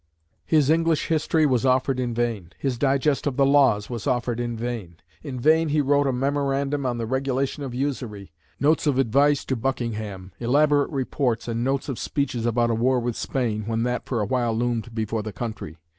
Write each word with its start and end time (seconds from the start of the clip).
His 0.47 0.71
English 0.71 1.09
history 1.09 1.45
was 1.45 1.63
offered 1.63 1.99
in 1.99 2.15
vain. 2.15 2.53
His 2.57 2.79
digest 2.79 3.27
of 3.27 3.37
the 3.37 3.45
Laws 3.45 3.87
was 3.87 4.07
offered 4.07 4.39
in 4.39 4.57
vain. 4.57 4.95
In 5.21 5.39
vain 5.39 5.69
he 5.69 5.79
wrote 5.79 6.07
a 6.07 6.11
memorandum 6.11 6.87
on 6.87 6.97
the 6.97 7.05
regulation 7.05 7.61
of 7.61 7.75
usury; 7.75 8.31
notes 8.59 8.87
of 8.87 8.97
advice 8.97 9.45
to 9.45 9.55
Buckingham; 9.55 10.31
elaborate 10.39 10.89
reports 10.89 11.47
and 11.47 11.63
notes 11.63 11.87
of 11.87 11.99
speeches 11.99 12.47
about 12.47 12.71
a 12.71 12.73
war 12.73 12.99
with 12.99 13.15
Spain, 13.15 13.67
when 13.67 13.83
that 13.83 14.07
for 14.07 14.21
a 14.21 14.25
while 14.25 14.57
loomed 14.57 14.95
before 14.95 15.21
the 15.21 15.31
country. 15.31 15.77